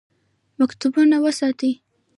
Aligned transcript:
مکتبونه 0.59 1.15
وساتئ 1.25 1.71